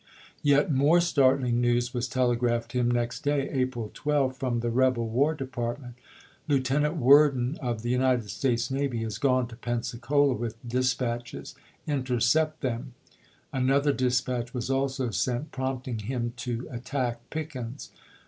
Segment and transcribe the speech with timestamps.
[0.41, 5.07] Yet more '^^^Ma^*'^' startling news was telegraphed him next day (April 12) from the rebel
[5.07, 5.93] war department."
[6.47, 9.61] Lieutenant waiber to Worden of the United States navy has gone to Api.^Sei.
[9.61, 9.75] W R.
[9.75, 11.53] Vol Pensacola with dispatches.
[11.85, 12.95] Intercept them."
[13.53, 13.67] An i', p.
[13.67, 17.91] 459.' other dispatch was also sent prompting him to at tack Pickens.